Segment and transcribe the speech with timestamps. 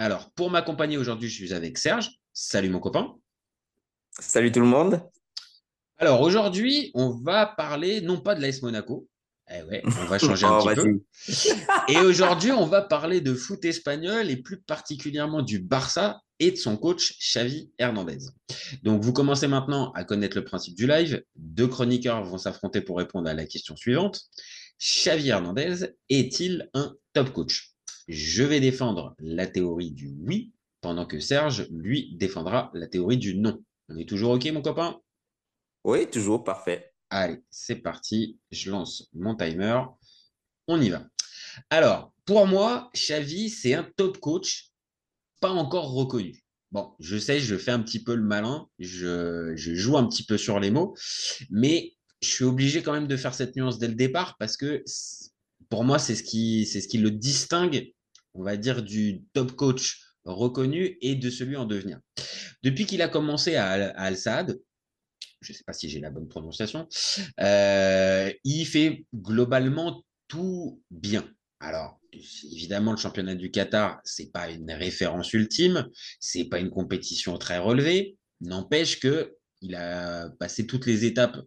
[0.00, 2.12] Alors, pour m'accompagner aujourd'hui, je suis avec Serge.
[2.32, 3.16] Salut mon copain.
[4.12, 5.02] Salut tout le monde.
[5.98, 9.08] Alors aujourd'hui, on va parler non pas de l'AS Monaco.
[9.50, 11.92] Eh ouais, on va changer un Oh, petit peu.
[11.92, 16.56] Et aujourd'hui, on va parler de foot espagnol et plus particulièrement du Barça et de
[16.56, 18.18] son coach Xavi Hernandez.
[18.84, 21.24] Donc vous commencez maintenant à connaître le principe du live.
[21.34, 24.20] Deux chroniqueurs vont s'affronter pour répondre à la question suivante.
[24.78, 27.77] Xavi Hernandez est-il un top coach?
[28.08, 33.36] Je vais défendre la théorie du oui, pendant que Serge, lui, défendra la théorie du
[33.36, 33.62] non.
[33.90, 34.98] On est toujours OK, mon copain?
[35.84, 36.92] Oui, toujours parfait.
[37.10, 38.38] Allez, c'est parti.
[38.50, 39.82] Je lance mon timer.
[40.66, 41.06] On y va.
[41.68, 44.70] Alors, pour moi, Xavi, c'est un top coach
[45.40, 46.44] pas encore reconnu.
[46.72, 50.24] Bon, je sais, je fais un petit peu le malin, je, je joue un petit
[50.24, 50.94] peu sur les mots,
[51.50, 54.82] mais je suis obligé quand même de faire cette nuance dès le départ parce que
[55.70, 57.92] pour moi, c'est ce qui, c'est ce qui le distingue,
[58.38, 62.00] on va dire, du top coach reconnu et de celui en devenir.
[62.62, 64.58] Depuis qu'il a commencé à, Al- à Al Saad,
[65.40, 66.88] je ne sais pas si j'ai la bonne prononciation,
[67.40, 71.28] euh, il fait globalement tout bien.
[71.60, 75.88] Alors, évidemment, le championnat du Qatar, c'est pas une référence ultime,
[76.20, 78.16] c'est pas une compétition très relevée.
[78.40, 81.38] N'empêche que il a passé toutes les étapes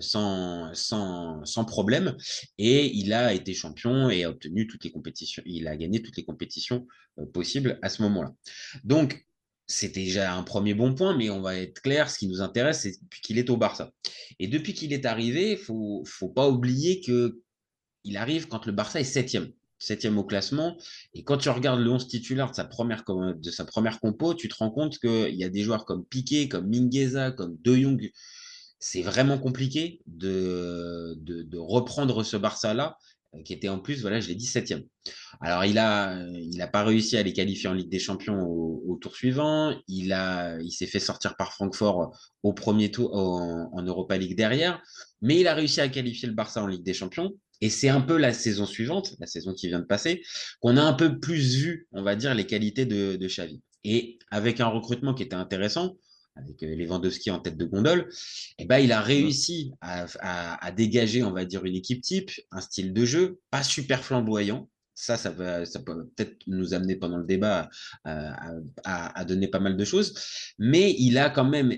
[0.00, 2.16] sans, sans, sans problème
[2.58, 5.42] et il a été champion et a obtenu toutes les compétitions.
[5.46, 6.86] Il a gagné toutes les compétitions
[7.18, 8.32] euh, possibles à ce moment-là.
[8.84, 9.26] Donc,
[9.66, 12.82] c'est déjà un premier bon point, mais on va être clair, ce qui nous intéresse,
[12.82, 13.90] c'est qu'il est au Barça.
[14.38, 17.40] Et depuis qu'il est arrivé, il faut, faut pas oublier que
[18.04, 20.76] il arrive quand le Barça est septième, septième au classement.
[21.14, 24.48] Et quand tu regardes le 11 titulaire de sa première, de sa première compo, tu
[24.48, 28.10] te rends compte qu'il y a des joueurs comme Piqué, comme Mingueza, comme De Jong.
[28.86, 31.16] C'est vraiment compliqué de,
[31.56, 32.98] reprendre ce Barça-là,
[33.34, 34.82] euh, qui était en plus, voilà, je l'ai dit, septième.
[35.40, 38.98] Alors, il a, il a pas réussi à les qualifier en Ligue des Champions au,
[39.00, 39.74] tour suivant.
[39.88, 40.14] Il
[40.70, 44.82] s'est fait sortir par Francfort au premier tour en, en Europa League derrière,
[45.22, 47.32] mais il a réussi à qualifier le Barça en Ligue des Champions.
[47.62, 50.22] Et c'est un peu la saison suivante, la saison qui vient de passer,
[50.60, 53.62] qu'on a un peu plus vu, on va dire, les qualités de, de Xavi.
[53.84, 55.96] Et avec un recrutement qui était intéressant,
[56.36, 58.08] avec euh, Lewandowski en tête de gondole,
[58.58, 62.30] eh ben, il a réussi à, à- à dégager, on va dire, une équipe type,
[62.50, 64.68] un style de jeu, pas super flamboyant.
[64.96, 67.68] Ça, ça, va, ça peut peut-être nous amener pendant le débat
[68.04, 70.14] à- à donner pas mal de choses.
[70.58, 71.72] Mais il a quand même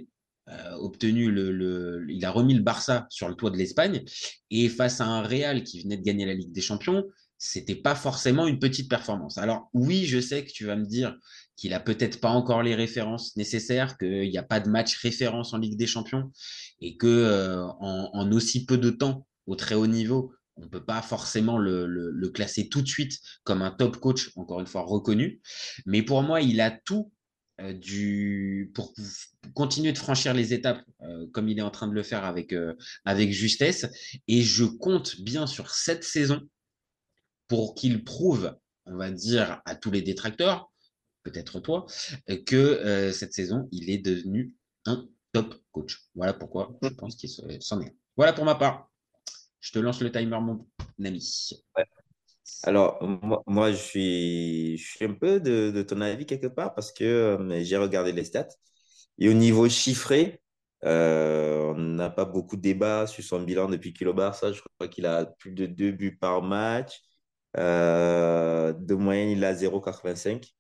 [0.49, 4.05] euh, obtenu le, le- il a remis le Barça sur le toit de l'Espagne
[4.51, 7.05] et face à un Real qui venait de gagner la Ligue des Champions,
[7.39, 9.39] c'était pas forcément une petite performance.
[9.39, 11.17] Alors oui, je sais que tu vas me dire
[11.57, 15.53] qu'il a peut-être pas encore les références nécessaires, qu'il n'y a pas de match référence
[15.53, 16.31] en Ligue des Champions
[16.81, 21.03] et que euh, en, aussi peu de temps au très haut niveau, on peut pas
[21.03, 25.41] forcément le, classer tout de suite comme un top coach, encore une fois reconnu.
[25.85, 27.13] Mais pour moi, il a tout
[27.61, 28.95] euh, du, pour
[29.55, 32.55] continuer de franchir les étapes euh, comme il est en train de le faire avec,
[33.05, 33.87] avec justesse.
[34.29, 36.43] Et je compte bien sur cette saison
[37.49, 40.71] pour qu'il prouve, on va dire, à tous les détracteurs,
[41.23, 41.87] peut-être toi,
[42.31, 46.09] euh, que euh, cette saison, il est devenu un top coach.
[46.15, 47.95] Voilà pourquoi je pense qu'il se- s'en est.
[48.17, 48.91] Voilà pour ma part.
[49.61, 50.67] Je te lance le timer, mon
[51.05, 51.51] ami.
[52.63, 53.03] Alors,
[53.47, 58.13] moi, je suis, un peu de, ton avis quelque part parce que euh, j'ai regardé
[58.13, 58.49] les stats.
[59.19, 60.41] Et au niveau chiffré,
[60.85, 64.53] euh, on n'a pas beaucoup de débats sur son bilan depuis au Barça.
[64.53, 67.01] Je crois qu'il a plus de deux buts par match.
[67.59, 70.55] Euh, de moyenne, il a 0,85.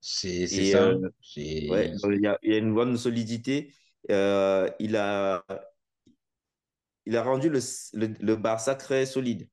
[0.00, 0.88] C'est ça.
[0.90, 1.10] euh,
[1.68, 3.74] Ouais, il y a, il y a une bonne solidité.
[4.10, 5.44] Euh, il a,
[7.06, 7.60] il a rendu le,
[7.94, 9.48] le, le Barça très solide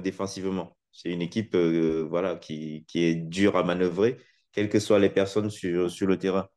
[0.00, 0.76] défensivement.
[0.92, 4.18] C'est une équipe euh, voilà, qui, qui est dure à manœuvrer,
[4.52, 6.48] quelles que soient les personnes sur, sur le terrain.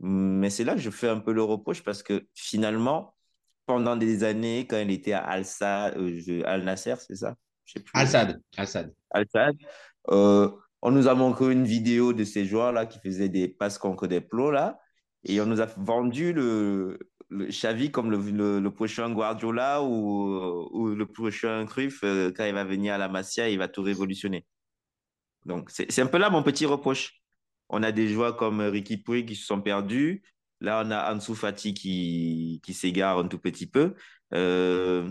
[0.00, 3.14] Mais c'est là que je fais un peu le reproche parce que finalement,
[3.66, 7.36] pendant des années, quand il était à Al, euh, Al Nasser, c'est ça?
[7.70, 7.92] Je sais plus.
[7.94, 8.40] Al-Sad.
[8.56, 8.92] Al-Sad.
[9.12, 9.56] Al Sadd.
[10.10, 10.50] Euh,
[10.82, 14.20] on nous a montré une vidéo de ces joueurs-là qui faisaient des passes contre des
[14.20, 14.80] plots, là.
[15.22, 20.68] Et on nous a vendu le, le Xavi comme le, le, le prochain Guardiola ou,
[20.72, 22.02] ou le prochain Cruyff.
[22.02, 24.46] euh, quand il va venir à la Masia, il va tout révolutionner.
[25.46, 27.20] Donc, c'est c'est un peu là mon petit reproche.
[27.68, 30.22] on a des joueurs comme Ricky Pouy qui se sont perdus.
[30.60, 33.94] Là, on a Ansu Fati qui, qui s'égare un tout petit peu.
[34.34, 35.10] Euh,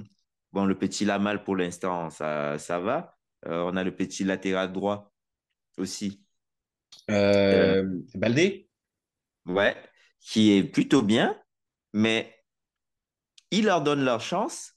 [0.52, 3.18] bon, le petit Lamal, pour l'instant, ça, ça va.
[3.46, 5.14] Euh, on a le petit latéral droit
[5.78, 6.24] aussi.
[7.10, 7.86] Euh,
[8.16, 8.70] Baldé?
[9.46, 9.76] Ouais,
[10.20, 11.40] qui est plutôt bien,
[11.94, 12.36] mais
[13.52, 14.74] il leur donne leur chance.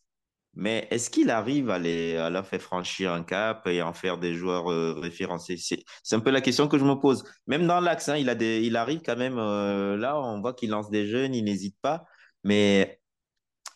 [0.55, 4.19] Mais est-ce qu'il arrive à, les, à leur faire franchir un cap et en faire
[4.19, 5.57] des joueurs euh, référencés?
[5.57, 7.25] C'est un peu la question que je me pose.
[7.47, 10.53] Même dans l'axe, hein, il, a des, il arrive quand même, euh, là, on voit
[10.53, 12.05] qu'il lance des jeunes, il n'hésite pas.
[12.45, 13.01] Mais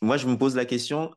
[0.03, 1.15] moi, je me pose la question,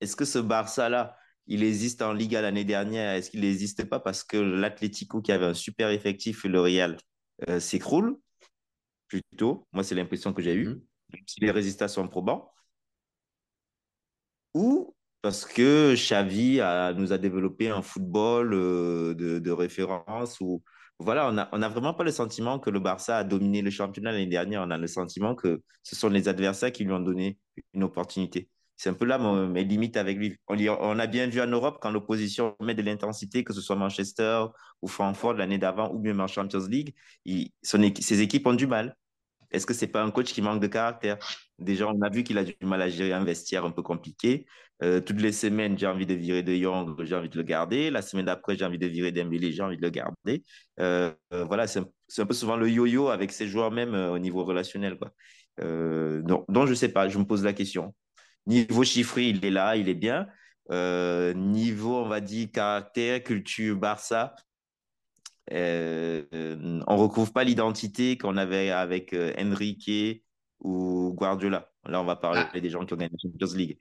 [0.00, 1.16] est-ce que ce Barça-là,
[1.46, 3.14] il existe en Liga l'année dernière?
[3.14, 6.96] Est-ce qu'il n'existe pas parce que l'Atlético, qui avait un super effectif, le Real,
[7.48, 8.16] euh, s'écroule
[9.08, 10.68] Plutôt, moi, c'est l'impression que j'ai eue.
[10.68, 10.82] Mhm.
[11.26, 12.52] Si les résultats sont probants.
[14.54, 20.62] Ou parce que Xavi a, nous a développé un football euh, de, de, référence où
[20.98, 23.70] voilà, on n'a on a vraiment pas le sentiment que le Barça a dominé le
[23.70, 24.62] championnat l'année dernière.
[24.62, 27.38] On a le sentiment que ce sont les adversaires qui lui ont donné
[27.74, 28.48] une opportunité.
[28.80, 30.38] C'est un peu là mes limites avec lui.
[30.48, 34.46] On, a bien vu en Europe quand l'opposition met de l'intensité, que ce soit Manchester
[34.80, 36.94] ou Francfort l'année d'avant ou même en Champions League,
[37.62, 38.96] ses équipes ont du mal.
[39.50, 41.18] Est-ce que c'est pas un coach qui manque de caractère?
[41.58, 44.46] Déjà, on a vu qu'il a du mal à gérer un vestiaire un peu compliqué.
[44.82, 47.90] Euh, toutes les semaines, j'ai envie de virer De Jong, j'ai envie de le garder.
[47.90, 50.42] La semaine d'après, j'ai envie de virer Dembélé, j'ai envie de le garder.
[50.78, 54.42] Euh, euh, voilà, c'est un, peu souvent le yo-yo avec ces joueurs même au niveau
[54.42, 54.96] relationnel.
[54.96, 55.12] Quoi.
[56.22, 57.94] Donc, donc, je sais pas, je me pose la question.
[58.46, 60.26] Niveau chiffré, il est là, il est bien.
[60.70, 64.34] Euh, niveau, on va dire, caractère, culture, Barça,
[65.52, 66.24] euh,
[66.86, 70.22] on ne retrouve pas l'identité qu'on avait avec euh, Enrique
[70.60, 71.70] ou Guardiola.
[71.86, 72.60] Là, on va parler ah.
[72.60, 73.78] des gens qui ont gagné la Champions League.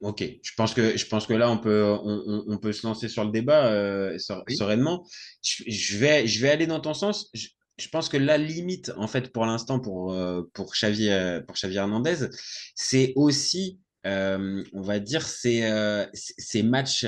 [0.00, 3.08] Ok, je pense que je pense que là on peut on, on peut se lancer
[3.08, 4.16] sur le débat euh,
[4.46, 4.56] oui.
[4.56, 5.04] sereinement.
[5.42, 7.28] Je, je, vais je vais aller dans ton sens.
[7.34, 7.48] Je,
[7.78, 10.16] je pense que la limite en fait pour l'instant pour
[10.52, 11.10] pour Xavi
[11.46, 12.28] pour Xavi Hernandez,
[12.74, 17.06] c'est aussi euh, on va dire ces euh, ces matchs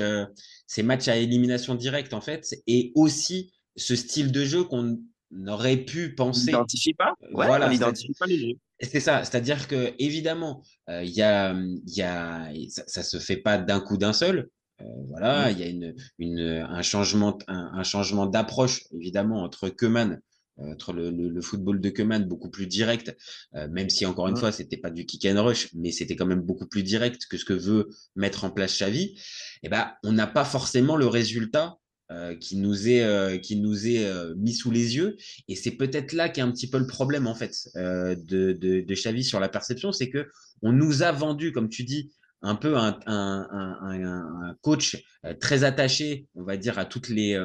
[0.67, 4.99] ces matchs à élimination directe en fait et aussi ce style de jeu qu'on
[5.47, 6.53] aurait pu penser.
[6.53, 7.13] On n'identifie pas.
[7.21, 8.55] Ouais, voilà, on n'identifie pas les jeux.
[8.81, 13.37] C'est ça, c'est-à-dire que évidemment, il euh, y a, y a, ça, ça se fait
[13.37, 14.49] pas d'un coup d'un seul.
[14.81, 15.59] Euh, voilà, il mmh.
[15.59, 20.19] y a une, une, un changement, un, un changement d'approche évidemment entre Keman,
[20.57, 23.15] entre le, le, le, football de Keman beaucoup plus direct,
[23.55, 24.37] euh, même si encore une mmh.
[24.37, 27.37] fois c'était pas du kick and rush, mais c'était quand même beaucoup plus direct que
[27.37, 29.03] ce que veut mettre en place Xavi.
[29.03, 29.17] Et
[29.63, 31.77] eh ben, on n'a pas forcément le résultat
[32.11, 35.15] euh, qui nous est euh, qui nous est euh, mis sous les yeux
[35.47, 38.81] et c'est peut-être là qu'est un petit peu le problème en fait euh, de, de,
[38.81, 40.27] de Xavi sur la perception c'est que
[40.61, 42.11] on nous a vendu comme tu dis
[42.41, 43.47] un peu un, un,
[43.81, 45.01] un, un coach
[45.39, 47.39] très attaché on va dire à toutes les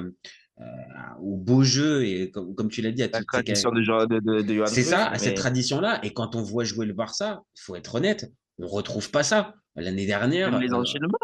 [1.20, 4.82] au beau jeu et comme, comme tu l'as dit à la tradition de, de, c'est
[4.82, 7.96] ça à cette tradition là et quand on voit jouer le Barça il faut être
[7.96, 11.18] honnête on retrouve pas ça l'année dernière Même les enchaînements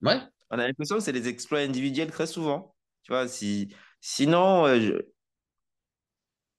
[0.00, 0.20] ouais
[0.50, 2.74] on a l'impression que c'est des exploits individuels très souvent.
[3.02, 4.92] Tu vois, si, sinon, euh, je,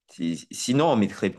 [0.09, 1.35] si, sinon, on ne mettrait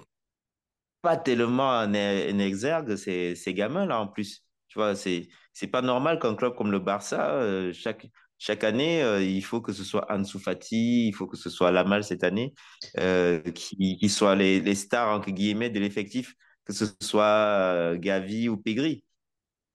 [1.02, 4.44] pas tellement en, en exergue ces, ces gamins-là en plus.
[4.68, 8.06] Tu vois, c'est c'est pas normal qu'un club comme le Barça, euh, chaque,
[8.38, 11.70] chaque année, euh, il faut que ce soit Ansu Fati, il faut que ce soit
[11.72, 12.54] Lamal cette année,
[12.98, 18.48] euh, qui, qui soient les, les stars, entre guillemets, de l'effectif, que ce soit Gavi
[18.48, 19.04] ou Pegri.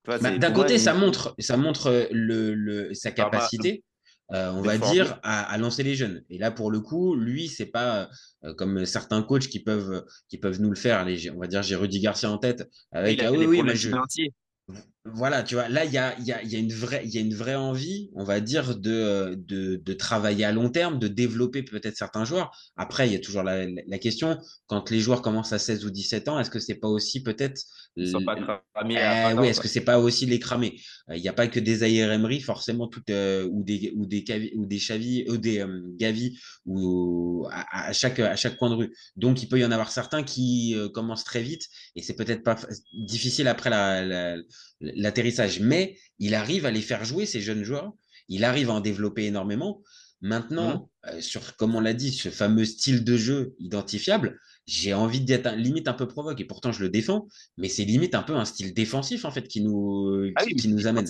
[0.06, 3.84] Bah, D'un côté, ça montre, ça montre le, le, sa capacité,
[4.32, 6.22] euh, on va dire, à, à, lancer les jeunes.
[6.30, 8.08] Et là, pour le coup, lui, c'est pas
[8.44, 11.04] euh, comme certains coachs qui peuvent, qui peuvent nous le faire.
[11.04, 13.90] Les, on va dire, j'ai Rudy Garcia en tête avec ah oui, oui, mais je,
[15.06, 17.18] voilà, tu vois, là, il y a, y, a, y, a une vraie, il y
[17.18, 21.08] a une vraie envie, on va dire, de, de, de travailler à long terme, de
[21.08, 22.56] développer peut-être certains joueurs.
[22.76, 25.90] Après, il y a toujours la, la, question, quand les joueurs commencent à 16 ou
[25.90, 27.60] 17 ans, est-ce que c'est pas aussi peut-être.
[27.96, 28.34] Ils sont pas
[28.74, 28.96] cramés.
[28.98, 30.80] Euh, oui, est-ce que c'est pas aussi les cramer
[31.12, 34.64] Il n'y a pas que des Emery, forcément, tout, euh, ou des, ou des, ou
[34.64, 38.96] des Chavi, ou des euh, Gavi, ou à, à, chaque, à chaque coin de rue.
[39.16, 42.42] Donc, il peut y en avoir certains qui euh, commencent très vite, et c'est peut-être
[42.42, 42.56] pas
[42.94, 44.36] difficile après la, la
[44.94, 45.60] l'atterrissage.
[45.60, 47.92] Mais il arrive à les faire jouer, ces jeunes joueurs.
[48.28, 49.82] Il arrive à en développer énormément.
[50.20, 51.08] Maintenant, mmh.
[51.08, 55.54] euh, sur, comme on l'a dit, ce fameux style de jeu identifiable, j'ai envie d'être
[55.54, 58.46] limite un peu provoque, et pourtant je le défends, mais c'est limite un peu un
[58.46, 61.06] style défensif, en fait, qui nous, ah qui, oui, qui nous amène.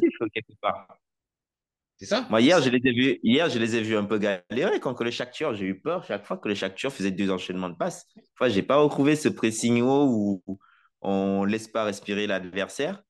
[1.97, 2.27] C'est ça?
[2.29, 5.05] Moi, hier, je les ai vus, hier, je les ai vus un peu galérer contre
[5.05, 5.55] le Shakhtar.
[5.55, 8.07] J'ai eu peur chaque fois que le Shakhtar faisait deux enchaînements de passes.
[8.37, 10.59] Enfin, j'ai pas retrouvé ce pressing haut où
[11.03, 13.01] on laisse pas respirer l'adversaire.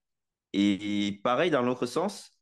[0.57, 2.33] Et pareil, dans l'autre sens,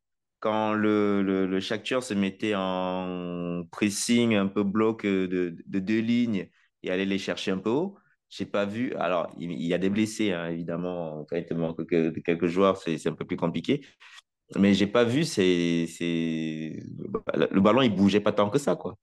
[0.40, 6.00] quand le, le, le Shakhtar se mettait en pressing un peu bloc de, de deux
[6.00, 6.48] lignes
[6.82, 7.96] et aller les chercher un peu haut.
[8.28, 8.94] J'ai pas vu.
[8.96, 11.24] Alors, il, y a des blessés, hein, évidemment.
[11.28, 13.84] Quand il te manque que- quelques joueurs, c'est un peu plus compliqué.
[14.56, 15.24] Mais j'ai pas vu.
[15.24, 16.82] C'est, c'est...
[17.50, 18.96] Le ballon, il bougeait pas tant que ça, quoi.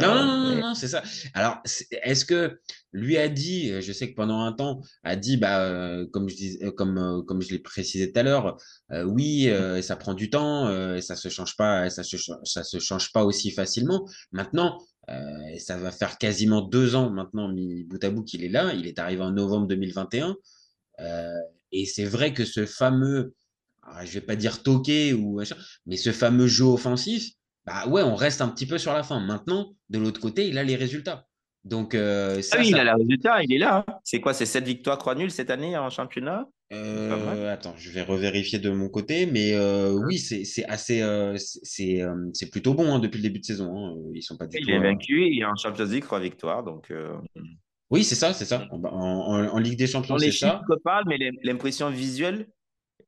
[0.00, 1.02] Non, non, Euh, non, non, mais- non, c'est ça.
[1.34, 1.60] Alors,
[2.02, 2.58] est-ce que
[2.92, 6.28] lui a dit, euh, je sais que pendant un temps, a dit, bah, euh, comme
[6.28, 8.56] je dis, comme, euh, comme je l'ai précisé tout à l'heure,
[8.92, 10.66] euh, oui, euh, ça prend du temps,
[11.00, 14.08] ça se change pas, ça se, cha- ça se change pas aussi facilement.
[14.32, 14.78] Maintenant,
[15.58, 18.72] ça va faire quasiment deux ans maintenant, mis bout à bout qu'il est là.
[18.74, 20.36] Il est arrivé en novembre 2021.
[21.00, 21.28] Euh,
[21.72, 23.34] et c'est vrai que ce fameux,
[24.04, 25.40] je vais pas dire toqué ou
[25.86, 27.32] mais ce fameux jeu offensif,
[27.66, 29.20] bah ouais, on reste un petit peu sur la fin.
[29.20, 31.26] Maintenant, de l'autre côté, il a les résultats.
[31.64, 33.84] Donc, euh, ça, Ah oui, ça- il a le résultat, il est là.
[33.88, 33.94] hein.
[34.04, 34.34] C'est quoi?
[34.34, 36.46] C'est 7 victoires, 3 nuls cette année en championnat?
[36.72, 41.36] Euh, attends, je vais revérifier de mon côté, mais euh, oui, c'est c'est assez, euh,
[41.38, 42.14] c'est euh,
[42.50, 43.72] plutôt bon hein, depuis le début de saison.
[43.76, 43.94] hein.
[44.14, 44.70] Ils sont pas du Il tout.
[44.72, 46.64] est euh, vaincu et en Champions League, 3 victoires.
[46.64, 47.14] Donc, euh,
[47.90, 48.66] Oui, c'est ça, c'est ça.
[48.72, 48.82] En,
[49.52, 50.60] en- Ligue des Champions, on c'est les ça.
[50.66, 52.46] chiffres parlent, mais l'im- l'impression visuelle,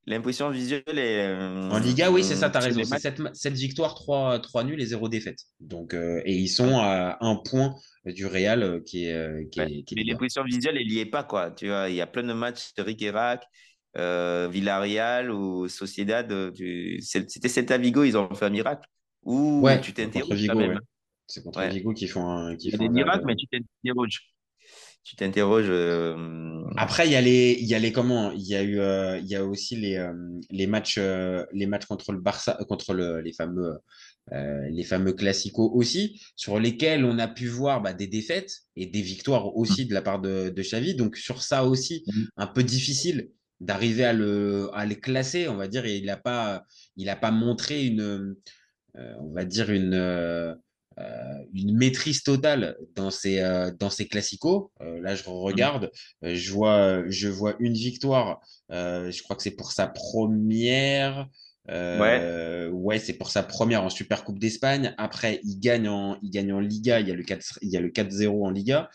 [0.06, 1.26] l'impression visuelle est.
[1.26, 2.82] euh, En Liga, oui, c'est ça, tu as raison.
[2.84, 3.02] C'est matchs.
[3.02, 5.38] 7, 7 victoires, 3, 3 nuls et 0 défaite.
[5.60, 9.64] Donc, euh, et ils sont à un point du Real euh, qui est, qui est,
[9.64, 9.82] Ouais.
[9.82, 11.50] qui est Mais l'impression visuelle, elle n'y est pas, quoi.
[11.50, 13.44] Tu vois, il y a plein de matchs de Rick et Rack,
[14.50, 16.52] Villarreal ou Sociedad.
[16.54, 18.86] tu- c'est- C'était Celta Vigo, ils ont fait un miracle.
[19.22, 20.70] Ou Ouais, tu contre t'interroges Vigo, quand même.
[20.72, 20.80] ouais.
[21.26, 21.60] C'est contre.
[21.68, 24.32] Vigo qui font un, qui font des miracles, mais tu t'interroges.
[25.06, 25.66] Tu t'interroges.
[25.70, 28.80] euh, Après, il y a les, il y a les comment Il y a eu,
[28.80, 30.12] euh, il y a aussi les, euh,
[30.50, 30.98] les matchs,
[31.52, 33.78] les matchs contre le Barça, contre le, les fameux,
[34.32, 39.00] les fameux classicos aussi, sur lesquels on a pu voir bah, des défaites et des
[39.00, 40.96] victoires aussi de la part de, de Xavi.
[40.96, 42.26] Donc sur ça aussi, Mhm.
[42.36, 45.86] un peu difficile d'arriver à le, à le classer, on va dire.
[45.86, 46.64] Et il n'a pas,
[46.96, 48.34] il a pas montré une,
[48.96, 49.94] on va dire une.
[50.98, 54.70] Euh, une maîtrise totale dans ces euh, dans ces classicos.
[54.80, 55.90] Euh, là, je regarde,
[56.24, 58.40] euh, je vois je vois une victoire.
[58.70, 61.28] je crois que c'est pour sa première.
[61.68, 64.94] Euh, ouais, c'est pour sa première en Super Coupe d'Espagne.
[64.98, 67.00] Après, il gagne en il gagne en Liga.
[67.00, 68.88] Il y a le 4 il y a le 4-0 en Liga.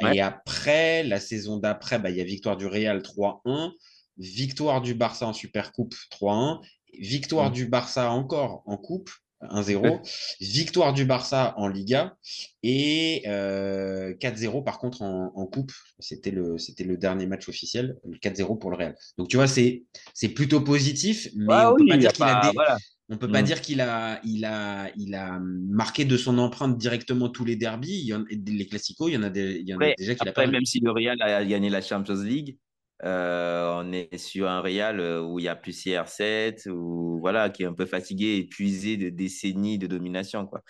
[0.00, 0.16] Ouais.
[0.16, 3.72] Et après, la saison d'après, bah, il y a victoire du Real 3-1,
[4.18, 6.60] victoire du Barça en Super Coupe 3-1,
[6.98, 7.52] victoire Mm.
[7.52, 9.10] du Barça encore en Coupe
[9.40, 10.00] 1-0,
[10.40, 12.16] victoire du Barça en Liga
[12.62, 15.72] et euh, 4-0 par contre en, en Coupe.
[15.98, 18.94] C'était le, c'était le dernier match officiel, le 4-0 pour le Real.
[19.18, 22.28] Donc tu vois, c'est, c'est plutôt positif, mais Ah on oui, peut pas dire qu'il
[22.28, 22.76] a pas- des- voilà.
[23.10, 23.44] on peut pas Mm.
[23.44, 27.98] dire qu'il a, il a, il a marqué de son empreinte directement tous les derbies.
[28.00, 29.94] Il y en, les classicos, il y en a, des, il y en a Après,
[29.98, 30.46] déjà qu'il a pas.
[30.46, 32.63] même si le Real a gagné la Champions League, euh,
[33.04, 37.62] on est sur un Real euh, où il y a plus CR7, ou voilà, qui
[37.62, 40.62] est un peu fatigué, épuisé de décennies de domination, quoi.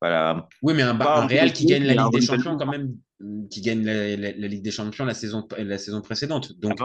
[0.00, 0.48] Voilà.
[0.62, 0.96] Oui, mais un,
[1.26, 2.20] Real qui gagne la Ligue des.
[2.20, 5.78] Champions quand même, euh, qui gagne la, la- la Ligue des Champions la saison, la
[5.78, 6.58] saison précédente.
[6.58, 6.80] Donc.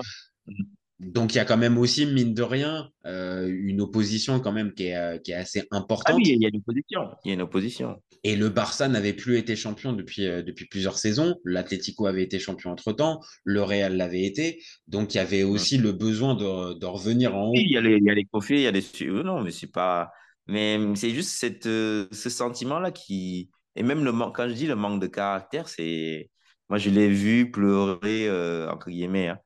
[1.00, 4.74] Donc il y a quand même aussi mine de rien euh, une opposition quand même
[4.74, 6.16] qui est, euh, qui est assez Ah importante.
[6.16, 7.02] oui, il y a une opposition.
[7.24, 8.02] Il y a une opposition.
[8.24, 11.36] Et le Barça n'avait plus été champion depuis, euh, depuis plusieurs saisons.
[11.46, 13.22] L'Atlético avait été champion entre-temps.
[13.44, 14.64] Le Real l'avait été.
[14.88, 17.52] Donc, il y avait aussi le besoin de, de revenir en haut.
[17.52, 18.84] Oui, il y a les, il y a les trophées, il y a les.
[19.24, 20.12] Non, mais c'est pas.
[20.48, 23.50] Mais c'est juste cette, euh, ce sentiment-là qui.
[23.76, 26.30] Et même le manque, quand je dis le manque de caractère, c'est.
[26.70, 28.30] Moi, je l'ai vu pleurer,
[28.70, 29.40] entre guillemets, hein,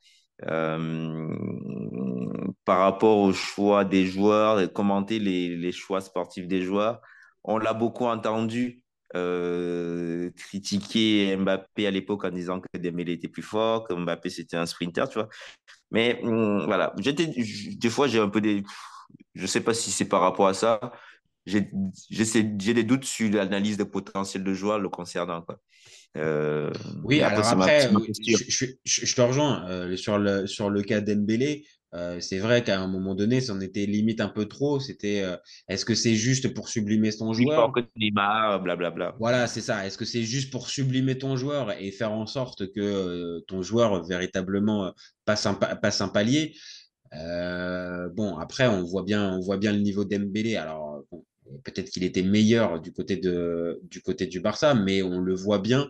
[2.66, 7.02] par rapport au choix des joueurs, commenter les, choix sportifs des joueurs.
[7.44, 8.84] On l'a beaucoup entendu
[9.16, 14.58] euh, critiquer Mbappé à l'époque en disant que Dembélé était plus fort, que Mbappé c'était
[14.58, 15.30] un sprinter, tu vois.
[15.92, 18.64] Mais hum, voilà, des fois j'ai un peu des,
[19.36, 20.80] je sais pas si c'est par rapport à ça.
[21.46, 25.44] J'ai des doutes sur l'analyse de potentiel de joueur le concernant.
[26.18, 26.72] Euh,
[27.04, 28.40] Oui, mais alors ma- après, ma posture.
[28.40, 31.66] je, je- je- je te rejoins euh, sur le, sur le cas d'Embélé.
[31.94, 34.80] euh, c'est vrai qu'à un moment donné, c'en était limite un peu trop.
[34.80, 35.38] C'était, euh,
[35.68, 37.72] est-ce que c'est juste pour sublimer ton Plus joueur?
[37.98, 39.14] Neymar, blablabla.
[39.20, 39.86] Voilà, c'est ça.
[39.86, 43.62] Est-ce que c'est juste pour sublimer ton joueur et faire en sorte que euh, ton
[43.62, 44.92] joueur véritablement euh,
[45.26, 46.56] passe un, pa- passe un palier?
[47.16, 50.58] Euh, bon, après, on voit bien, on voit bien le niveau d'Embélé.
[50.58, 51.26] Alors, bon,
[51.64, 55.60] peut-être qu'il était meilleur du côté de, du côté du Barça, mais on le voit
[55.60, 55.90] bien.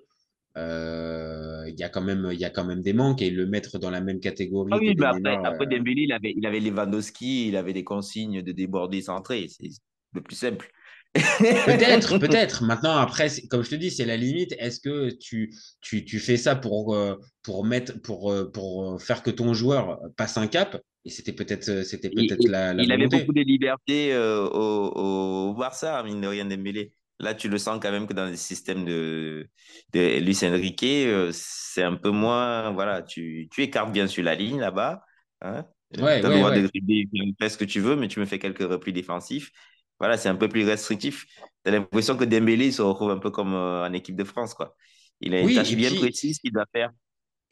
[0.58, 3.46] Euh, Il y a quand même, il y a quand même des manques et le
[3.46, 6.46] mettre dans la même catégorie Ah oui, mais après, après euh, Dembélé, il avait, il
[6.46, 9.48] avait Lewandowski, il avait des consignes de déborder centré.
[9.48, 9.70] C'est
[10.13, 10.72] le plus simple.
[11.13, 12.63] Peut-être, peut-être.
[12.63, 14.53] Maintenant, après, comme je te dis, c'est la limite.
[14.58, 19.24] Est-ce que tu, tu, tu fais ça pour, euh, pour, mettre, pour, euh, pour faire
[19.24, 20.81] que ton joueur passe un cap?
[21.03, 25.53] Et c'était peut-être c'était peut-être la, la il avait beaucoup de liberté euh, au, au
[25.55, 26.93] Barça, mine de rien, Dembélé.
[27.22, 29.48] Là, tu le sens quand même que dans le système de,
[29.94, 32.72] de Luis Enrique, euh, c'est un peu moins.
[32.72, 35.04] Voilà, tu, tu écartes bien sur la ligne là-bas.
[35.42, 35.66] Hein?
[35.98, 36.62] Ouais, tu as ouais, le droit ouais.
[36.62, 37.08] de dribbler,
[37.50, 39.51] ce que tu veux, mais tu me fais quelques replis défensifs.
[40.00, 41.25] Voilà, c'est un peu plus restrictif.
[41.63, 44.54] Tu as l'impression que Dembélé se retrouve un peu comme euh, en équipe de France,
[44.54, 44.75] quoi.
[45.20, 46.90] Il a une Oui, tâche bien puis, précise qu'il doit faire.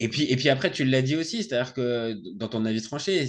[0.00, 3.28] Et puis, et puis après, tu l'as dit aussi, c'est-à-dire que dans ton avis tranché,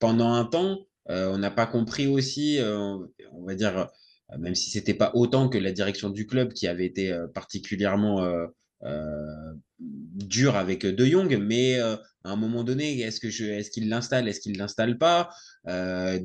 [0.00, 0.78] pendant un temps,
[1.10, 2.96] euh, on n'a pas compris aussi, euh,
[3.32, 3.88] on va dire,
[4.36, 8.22] même si c'était pas autant que la direction du club qui avait été euh, particulièrement
[8.24, 8.46] euh,
[8.84, 13.70] euh, dure avec De Jong, mais euh, à un moment donné, est-ce que je, est-ce
[13.70, 15.30] qu'il l'installe, est-ce qu'il l'installe pas?
[15.66, 16.18] Euh,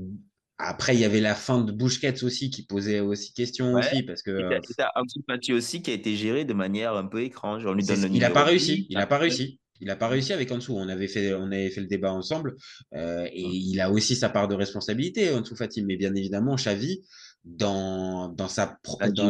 [0.57, 3.79] après, il y avait la fin de Busquets aussi qui posait aussi question Ouais.
[3.79, 6.93] aussi parce que euh, tu as Ansu Fati aussi qui a été géré de manière
[6.95, 7.65] un peu étrange.
[7.65, 8.87] On lui C'est- donne le il n'a pas 10, réussi.
[8.89, 9.59] Il n'a pas réussi.
[9.83, 10.71] Il n'a pas réussi avec Ansu.
[10.71, 12.55] On avait fait, on avait fait le débat ensemble.
[12.93, 15.83] euh, et il a aussi sa part de responsabilité, Ansu Fati.
[15.83, 17.01] Mais bien évidemment, Xavi,
[17.43, 18.77] dans, dans sa,
[19.11, 19.29] dans,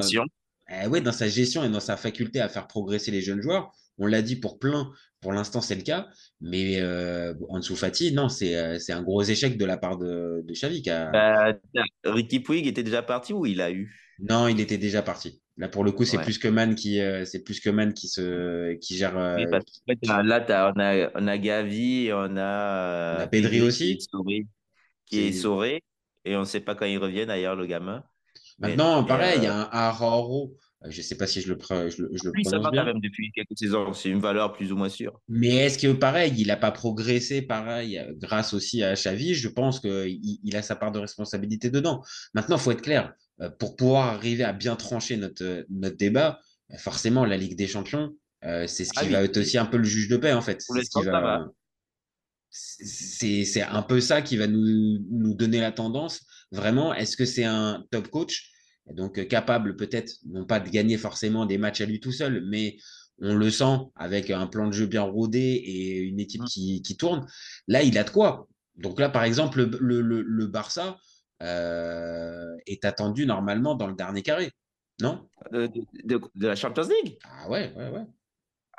[0.69, 3.71] eh ouais, dans sa gestion et dans sa faculté à faire progresser les jeunes joueurs,
[3.97, 4.91] on l'a dit pour plein,
[5.21, 6.07] pour l'instant c'est le cas.
[6.41, 10.43] Mais euh, Ansu Fati, non, c'est euh, c'est un gros échec de la part de,
[10.47, 10.81] de Xavi.
[10.83, 11.53] qui a- Bah,
[12.05, 13.91] Ricky Puig était déjà parti ou il a eu?
[14.19, 15.41] Non, il était déjà parti.
[15.57, 16.23] Là, pour le coup, c'est Ouais.
[16.23, 19.15] plus que Man qui, euh, c'est plus que Man qui se, qui gère.
[19.17, 22.37] euh, Oui, parce qu'en fait, là, t'as- on a, on a Gavi, on a, On
[22.37, 23.99] a euh, Pedri aussi.
[25.05, 25.83] qui est sauré,
[26.25, 28.03] et on ne sait pas quand il revient d'ailleurs, le gamin.
[28.59, 30.55] Maintenant, mais, pareil, il y a un Araro.
[30.83, 32.71] euh, Je ne sais pas si je le, je le, je le Lui, ça prononce
[32.71, 33.93] va quand même depuis quelques saisons.
[33.93, 35.19] C'est une valeur plus ou moins sûre.
[35.29, 39.33] Mais est-ce que pareil, il n'a pas progressé pareil grâce aussi à Xavi?
[39.35, 42.03] Je pense qu'il il a sa part de responsabilité dedans.
[42.33, 43.13] Maintenant, il faut être clair.
[43.41, 46.39] Euh, Pour pouvoir arriver à bien trancher notre, euh, notre débat,
[46.71, 49.13] euh, forcément, la Ligue des Champions, euh, c'est ce Ah qui oui.
[49.13, 50.61] va être aussi un peu le juge de paix, en fait.
[50.61, 50.83] C'est
[53.45, 53.75] ce va.
[53.75, 56.21] un peu ça qui va nous, nous donner la tendance.
[56.51, 58.49] Vraiment, est-ce que c'est un top coach?
[58.93, 62.77] Donc capable peut-être, non pas de gagner forcément des matchs à lui tout seul, mais
[63.19, 66.45] on le sent avec un plan de jeu bien rodé et une équipe Mm.
[66.47, 67.25] qui, qui tourne.
[67.67, 68.47] Là, il a de quoi.
[68.75, 70.97] Donc là, par exemple, le, le, le- le Barça
[71.41, 74.51] euh, est attendu normalement dans le dernier carré.
[75.01, 75.27] Non?
[75.51, 77.17] De, de- de la Champions League?
[77.23, 78.05] Ah ouais, ouais, ouais.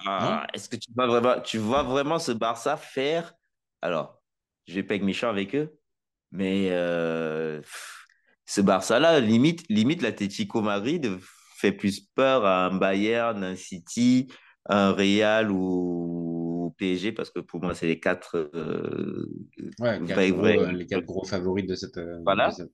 [0.06, 3.34] Ah, Est-ce que tu vois vraiment, tu vois vraiment ce Barça faire?
[3.80, 4.22] Alors,
[4.66, 5.78] je vais pas être méchant avec eux,
[6.32, 8.06] mais euh, pff,
[8.46, 11.18] ce Barça-là, limite, limite l'Atlético Madrid
[11.56, 14.28] fait plus peur à un Bayern, un City,
[14.66, 16.23] un Real ou
[16.76, 18.36] PSG, parce que pour moi, c'est les quatre.
[18.54, 19.26] euh,
[19.78, 20.58] Ouais, vrais, quatre gros, vrais.
[20.58, 21.96] euh, les quatre gros favoris de cette.
[21.98, 22.48] euh, Voilà.
[22.50, 22.72] de cette-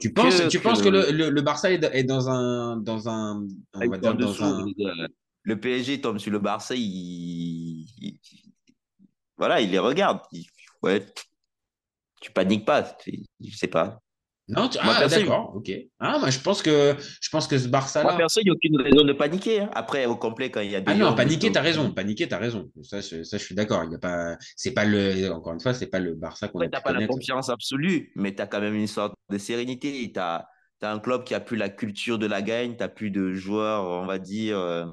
[0.00, 3.08] Tu penses, Que- tu que- penses que le, le, le Barça est, dans un, dans
[3.08, 4.66] un, on va dire dans dessous, un,
[5.42, 8.20] le PSG tombe sur le Barça, il, il-
[9.36, 10.20] voilà, il les regarde.
[10.32, 10.46] Il-
[10.82, 11.06] ouais,
[12.20, 14.00] tu paniques pas, tu- je sais pas.
[14.48, 15.70] Non, tu- Moi, ah, perso, d'accord, ok.
[15.98, 18.16] Ah, moi, je pense que, je pense que ce Moi, Barça-là.
[18.16, 19.60] perso, il n'y a aucune raison de paniquer.
[19.60, 19.70] hein.
[19.74, 20.90] Après, au complet, quand il y a des.
[20.90, 21.92] Ah non, paniquer, t'as raison.
[21.92, 22.70] Paniquer, t'as raison.
[22.82, 23.84] Ça, je, ça, je suis d'accord.
[23.84, 26.60] Il y a pas, c'est pas le, encore une fois, c'est pas le Barça qu'on
[26.60, 28.86] a Après, tu n'as pu pas la confiance absolue, mais tu as quand même une
[28.86, 30.10] sorte de sérénité.
[30.12, 30.48] Tu as,
[30.80, 33.84] un club qui a plus la culture de la gagne, tu n'as plus de joueurs,
[33.84, 34.86] on va dire, euh,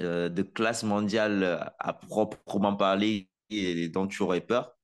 [0.00, 4.76] euh, de classe mondiale à proprement parler et dont tu aurais peur.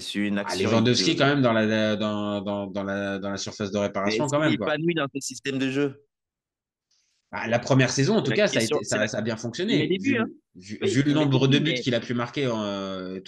[0.00, 0.68] Sur une Ah, action.
[0.70, 3.78] Lewandowski, il te- quand même, dans la, dans, dans, dans la, dans la surface de
[3.78, 4.68] réparation, quand même, est quoi.
[4.74, 6.02] épanoui dans ce système de jeu
[7.30, 9.22] Ah, la première saison, en tout La cas, ça a, été, ça, la- ça a
[9.22, 9.78] bien fonctionné.
[9.78, 10.26] les débuts, Vu, hein.
[10.54, 13.20] vu- Oui, vu le nombre de buts mais- qu'il a pu marquer euh,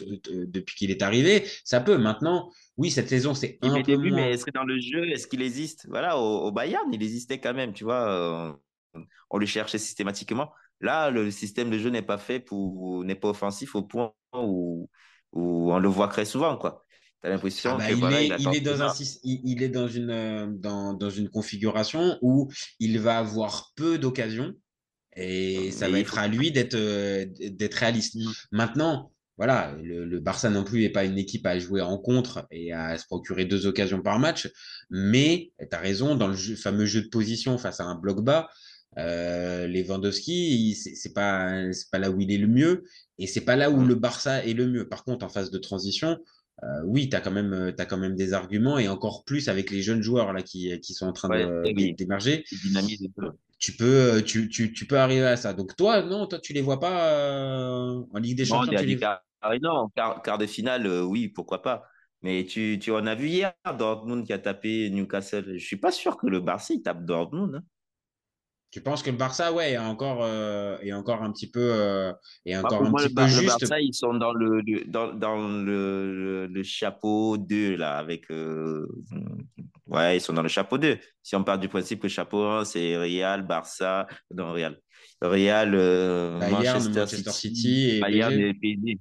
[0.46, 1.98] depuis qu'il est arrivé, ça peut.
[1.98, 4.14] Maintenant, oui, cette saison, c'est Il un peu moins.
[4.16, 5.86] mais est-ce que dans le jeu, est-ce qu'il existe?
[5.88, 8.08] Voilà, au, au Bayern, il existait quand même, tu vois.
[8.94, 10.52] euh, on le cherchait systématiquement.
[10.80, 14.88] Là, le système de jeu n'est pas fait pour, n'est pas offensif au point où,
[15.32, 16.84] où on le voit très souvent, quoi.
[17.22, 18.94] T'as l'impression Ah bah, que il, voilà, est, il il attend est dans un, ça.
[18.94, 23.72] sys- il, il est dans une, euh, dans, dans une configuration où il va avoir
[23.76, 24.54] peu d'occasions
[25.16, 28.16] et ça Mais va être à lui d'être euh, d'être réaliste.
[28.16, 28.32] Mm.
[28.52, 32.46] Maintenant, voilà, le, le Barça non plus n'est pas une équipe à jouer en contre
[32.50, 34.48] et à se procurer deux occasions par match,
[34.90, 38.22] mais tu as raison, dans le jeu- fameux jeu de position face à un bloc
[38.22, 38.48] bas,
[38.98, 42.84] euh, Lewandowski, c'est pas, c'est pas là où il est le mieux
[43.18, 43.88] et c'est pas là où Mm.
[43.88, 44.88] le Barça est le mieux.
[44.88, 46.18] Par contre, en phase de transition,
[46.62, 49.70] euh, oui, tu as, quand même, t'as quand même des arguments et encore plus avec
[49.70, 52.44] les jeueunes joueurs là, qui, qui sont en train Ouais, d'émerger
[53.58, 55.54] tu peux, tu, tu, tu peux arriver à ça.
[55.54, 58.78] Donc toi, non, toi, tu les vois pas euh, en Ligue des Non, Champions.
[58.80, 58.96] tu les...
[58.96, 59.22] quart,
[59.62, 61.84] non, quart, quart de finale, euh, oui, pourquoi pas.
[62.22, 65.54] Mais tu, tu en as vu hier, Dortmund qui a tapé Newcastle.
[65.58, 67.56] Je suis pas sûr que le Barça il tape Dortmund.
[67.56, 67.62] hein.
[68.76, 72.12] Tu penses que le Barça, ouais, est encore, euh, est encore un petit peu, euh,
[72.44, 73.40] est Bah, encore pour un moi, petit le, peu le juste?
[73.42, 78.30] Barça, ils sont dans le, le- dans, dans le, le, le chapeau 2, là, avec.
[78.30, 78.86] euh,
[79.86, 80.98] ouais, ils sont dans le chapeau 2.
[81.22, 84.80] Si on part du principe que chapeau 1, c'est Real, Barça, non, Real.
[85.20, 89.00] Real, euh, Bayern, Manchester, Manchester City, City et Bayern et PSG.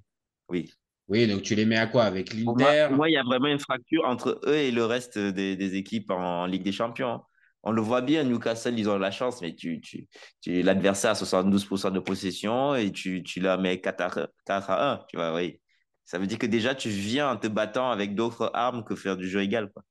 [0.50, 0.72] Oui.
[1.08, 2.04] Oui, donc tu les mets à quoi?
[2.06, 2.90] Avec l'Inter?
[2.90, 6.12] moi, il y a vraiment une fracture entre eux et le reste des, des équipes
[6.12, 7.22] en Ligue des Champions.
[7.66, 10.08] On le voit bien, Newcastle, ils ont la chance, mais tu, tu,
[10.42, 14.92] tu, l'adversaire a 72% de possession et tu, tu la mets 4 à, 4 à
[14.94, 15.00] 1.
[15.10, 15.60] Tu vois, oui.
[16.04, 19.18] Ça veut dire que déjà, tu viens en te battant avec d'autres armes que faire
[19.18, 19.72] du jeu égal.
[19.74, 19.84] Quoi.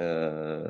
[0.00, 0.64] Euh,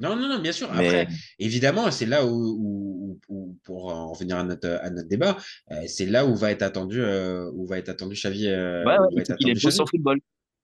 [0.00, 0.68] Non, non, non, bien sûr.
[0.74, 5.08] mais Après, évidemment, c'est là où, où- où- pour en revenir à notre, à notre
[5.08, 5.36] débat,
[5.72, 8.48] euh, c'est là où va être attendu, euh, où va être attendu Xavi.
[8.48, 9.90] ouais, ouais, il attendu son Xavi.
[9.90, 10.20] football.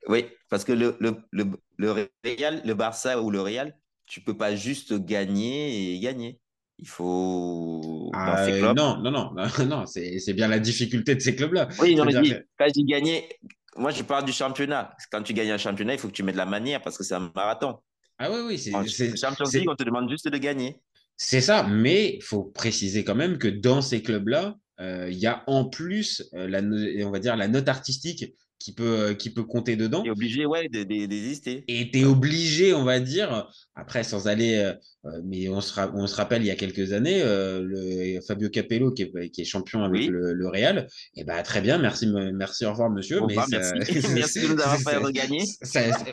[0.09, 1.45] Oui, parce que le, le, le,
[1.79, 3.75] le Real, le Barça ou le Real,
[4.07, 6.39] tu peux pas juste gagner et gagner.
[6.79, 9.33] Il faut, Ah, ces euh, clubs, non, non, non,
[9.67, 11.69] non, c'est bien la difficulté de ces clubs-là.
[11.81, 13.29] Oui, non, mais dis, quand j'ai gagné,
[13.77, 14.95] moi je parle du championnat.
[15.11, 17.05] Quand tu gagnes un championnat, il faut que tu mettes de la manière parce que
[17.05, 17.79] c'est un marathon.
[18.19, 20.81] Ah oui, oui, c'est Champions League, on te demande juste de gagner.
[21.17, 21.63] c'est ça.
[21.65, 25.67] Mais il faut préciser quand même que dans ces clubs-là, euh, il y a en
[25.67, 26.61] plus, euh, la,
[27.07, 30.03] on va dire, la note artistique qui peut, euh, qui peut compter dedans.
[30.03, 31.65] Tu es obligé, ouais, de- de- d'exister.
[31.69, 34.73] Et tu es obligé, on va dire, après sans aller, euh,
[35.05, 38.21] euh, mais on se, ra- on se rappelle il y a quelques années, euh, le,
[38.27, 40.07] Fabio Capello qui est, qui est champion avec Oui.
[40.09, 43.21] le, le Real, et ben très bien, merci, me- merci, au revoir monsieur.
[43.27, 43.73] Mais ça- merci.
[44.15, 45.43] Merci de nous avoir fait regagner.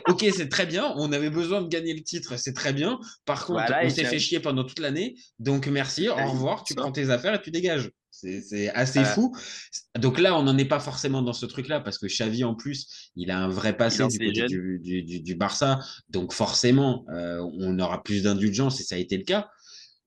[0.08, 2.98] ok, c'est très bien, on avait besoin de gagner le titre, c'est très bien.
[3.24, 6.62] Par contre, Voilà, on s'est fait chier pendant toute l'année, donc merci, au Allez, revoir,
[6.64, 7.90] tu prends tes affaires et tu dégages.
[8.16, 9.14] C'est assez Voilà.
[9.14, 9.36] fou.
[9.98, 13.10] Donc là, on n'en est pas forcément dans ce truc-là, parce que Xavi, en plus,
[13.16, 15.80] il a un vrai passé du côté du, du, du, du Barça.
[16.08, 19.48] Donc forcément, euh, on aura plus d'indulgence et ça a été le cas.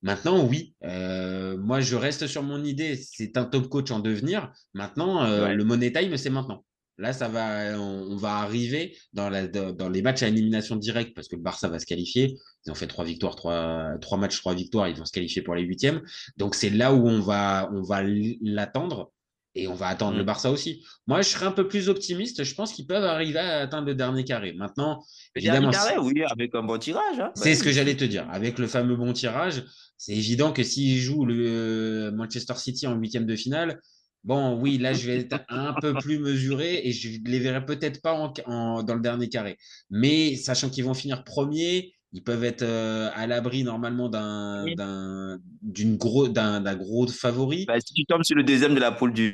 [0.03, 2.95] Maintenant, oui, euh, moi je reste sur mon idée.
[2.95, 4.51] C'est un top coach en devenir.
[4.73, 5.55] Maintenant, euh, Ouais.
[5.55, 6.63] le money time, c'est maintenant.
[6.99, 10.75] Là, ça va, on, on va arriver dans, la, dans, dans les matchs à élimination
[10.77, 12.35] directe parce que le Barça va se qualifier.
[12.67, 14.89] Ils ont fait trois victoires, trois, trois matchs, trois victoires.
[14.89, 16.01] Ils vont se qualifier pour les huitièmes.
[16.35, 18.01] Donc c'est là où on va, on va
[18.41, 19.11] l'attendre
[19.55, 20.17] et on va attendre Mm.
[20.19, 20.85] le Barça aussi.
[21.07, 22.43] Moi, je serais un peu plus optimiste.
[22.43, 24.51] Je pense qu'ils peuvent arriver à atteindre le dernier carré.
[24.53, 25.03] Maintenant,
[25.33, 27.19] Le évidemment, dernier carré, oui, avec un bon tirage.
[27.19, 27.31] hein.
[27.35, 27.55] c'est Ouais.
[27.55, 28.27] ce que j'allais te dire.
[28.29, 29.63] Avec le fameux bon tirage,
[29.97, 33.79] c'est évident que s'ils jouent le Manchester City en huitième de finale,
[34.25, 38.01] bon, oui, là, je vais être un peu plus mesuré et je les verrai peut-être
[38.01, 39.57] pas en- en- dans le dernier carré.
[39.89, 44.75] Mais sachant qu'ils vont finir premier, ils peuvent être euh, à l'abri normalement d'un Oui.
[44.75, 47.65] d'un d'une gros d'un d'un gros favori.
[47.65, 49.31] Bah, si tu tombes sur le deuxième de la poule du,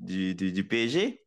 [0.00, 1.20] du, du, du PSG,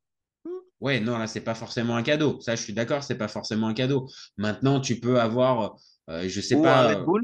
[0.80, 2.40] Ouais, non, là, c'est pas forcément un cadeau.
[2.40, 4.08] Ça, je suis d'accord, c'est pas forcément un cadeau.
[4.38, 5.76] Maintenant, tu peux avoir,
[6.10, 6.84] euh, je sais ou pas.
[6.84, 7.22] un Red Bull,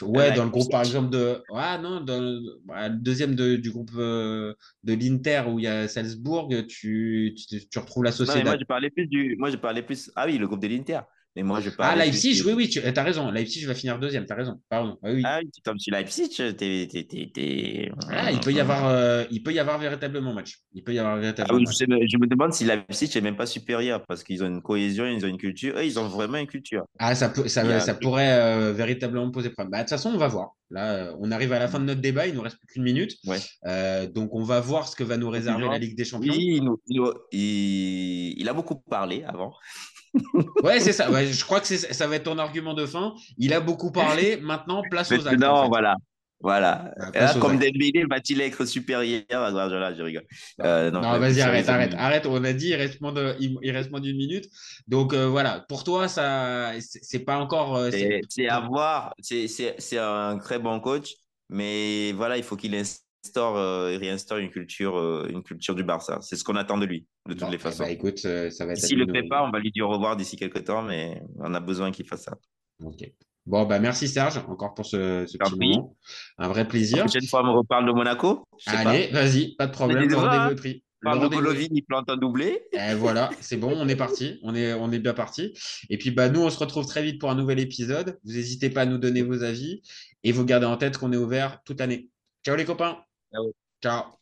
[0.00, 1.42] Ouais, dans le groupe, par exemple, de.
[1.54, 5.64] Ah non, dans le, bah, le deuxième de- du groupe euh, de l'Inter où il
[5.64, 9.36] y a Salzbourg, tu, tu, tu retrouves la Non, mais moi, je parlais plus du.
[9.38, 10.10] Moi, je parlais plus.
[10.16, 11.00] Ah oui, le groupe de l'Inter.
[11.34, 12.10] Mais moi, je Ah, parlais.
[12.10, 13.30] plus Leipzig, oui, oui, tu as raison.
[13.30, 14.60] Leipzig va finir deuxième, tu as raison.
[14.68, 14.98] Pardon.
[15.02, 15.22] Oui, oui.
[15.24, 16.52] Ah oui, tu tombes sur Leipzig, t'es.
[16.54, 20.58] t'es- Ah, il peut y avoir, euh, il peut y avoir véritablement match.
[20.74, 21.76] Il peut y avoir Ah véritablement oui, match.
[22.10, 25.24] je, me demande si Leipzig n'est même pas supérieur parce qu'ils ont une cohésion, ils
[25.24, 25.76] ont une culture.
[25.78, 26.84] Eux, ils ont vraiment une culture.
[26.98, 29.70] Ah, ça, peut, ça, ça pourrait euh, véritablement poser problème.
[29.70, 30.50] Bah, de toute façon, on va voir.
[30.70, 32.82] Là, euh, on arrive à la fin de notre débat, il nous reste plus qu'une
[32.82, 33.12] minute.
[33.26, 33.38] Ouais.
[33.66, 36.32] Euh, donc, on va voir ce que va nous réserver la Ligue des Champions.
[36.32, 36.60] Oui,
[37.32, 39.52] il a beaucoup parlé avant.
[40.62, 41.10] Ouais, c'est ça.
[41.10, 43.14] Ouais, je crois que ça va être ton argument de fin.
[43.38, 44.36] Il a beaucoup parlé.
[44.36, 45.24] Maintenant, place aux actes.
[45.26, 45.68] Maintenant, en fait.
[45.68, 45.96] voilà.
[46.44, 46.92] Voilà.
[46.98, 47.52] Ah, là, comme.
[47.52, 49.22] Dembélé va-t-il être supérieur?
[49.30, 50.24] À Guardiola Je rigole.
[50.58, 52.26] Non, Euh, non, vas-y, arrête, arrête, arrête.
[52.26, 54.46] On a dit, il reste moins de- il- il reste moins d'une minute.
[54.88, 57.76] Donc euh, voilà, pour toi, ça, c'est pas encore.
[57.76, 59.14] euh, c'est- à voir.
[59.20, 59.46] C'est-
[59.98, 61.14] un très bon coach,
[61.48, 63.01] mais voilà, il faut qu'il instaure,
[63.36, 66.18] euh, il réinstaure une culture, euh, une culture du Barça.
[66.22, 67.84] C'est ce qu'on attend de lui, de toutes Bon, les eh façons.
[67.84, 68.82] ben, écoute, euh, ça va être.
[68.82, 70.82] à S'il lui le fait pas, on va lui dire au revoir d'ici quelques temps,
[70.82, 72.36] mais on a besoin qu'il fasse ça.
[72.84, 73.10] Ok.
[73.44, 75.96] Bon, bah merci Serge, encore pour ce, ce petit moment.
[76.38, 76.98] Un vrai La plaisir.
[77.04, 78.44] prochaine fois, on me reparle de Monaco.
[78.66, 80.08] Allez, vas-y, pas de problème.
[80.08, 80.54] Le rendez-vous hein.
[80.54, 80.84] pris.
[81.02, 82.62] Parle de Golovin, il plante un doublé.
[82.72, 84.38] Et voilà, c'est bon, on est parti.
[84.44, 85.52] On est, on est bien parti.
[85.90, 88.20] Et puis, bah, nous, on se retrouve très vite pour un nouvel épisode.
[88.24, 89.82] Vous n'hésitez pas à nous donner vos avis
[90.22, 92.08] et vous gardez en tête qu'on est ouvert toute l'année.
[92.44, 92.98] Ciao les copains.
[93.82, 94.21] Ciao.